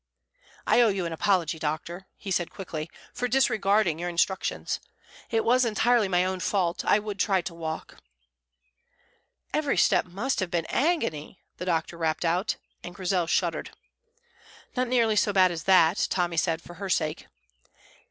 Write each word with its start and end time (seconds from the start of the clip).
"I 0.65 0.81
owe 0.81 0.87
you 0.87 1.05
an 1.05 1.13
apology, 1.13 1.59
doctor," 1.59 2.07
he 2.17 2.31
said 2.31 2.49
quickly, 2.49 2.89
"for 3.13 3.27
disregarding 3.27 3.99
your 3.99 4.09
instructions. 4.09 4.79
It 5.29 5.45
was 5.45 5.63
entirely 5.63 6.07
my 6.07 6.25
own 6.25 6.39
fault; 6.39 6.83
I 6.83 6.97
would 6.97 7.19
try 7.19 7.41
to 7.41 7.53
walk." 7.53 7.97
"Every 9.53 9.77
step 9.77 10.05
must 10.05 10.39
have 10.39 10.49
been 10.49 10.65
agony," 10.69 11.37
the 11.57 11.65
doctor 11.65 11.97
rapped 11.99 12.25
out; 12.25 12.55
and 12.83 12.95
Grizel 12.95 13.27
shuddered. 13.27 13.69
"Not 14.75 14.87
nearly 14.87 15.15
so 15.17 15.31
bad 15.33 15.51
as 15.51 15.65
that," 15.65 16.07
Tommy 16.09 16.37
said, 16.37 16.63
for 16.63 16.73
her 16.81 16.89
sake. 16.89 17.27